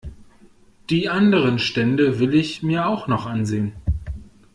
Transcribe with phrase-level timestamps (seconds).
[0.89, 3.73] Die anderen Stände will ich mir auch noch ansehen.